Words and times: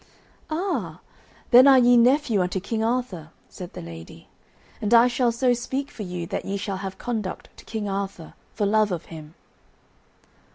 "Ah, 0.49 0.99
then 1.51 1.67
are 1.67 1.77
ye 1.77 1.95
nephew 1.95 2.41
unto 2.41 2.59
King 2.59 2.83
Arthur," 2.83 3.29
said 3.49 3.73
the 3.73 3.83
lady, 3.83 4.29
"and 4.81 4.95
I 4.95 5.07
shall 5.07 5.31
so 5.31 5.53
speak 5.53 5.91
for 5.91 6.01
you 6.01 6.25
that 6.25 6.43
ye 6.43 6.57
shall 6.57 6.77
have 6.77 6.97
conduct 6.97 7.55
to 7.57 7.65
King 7.65 7.87
Arthur, 7.87 8.33
for 8.55 8.65
love 8.65 8.91
of 8.91 9.05
him." 9.13 9.35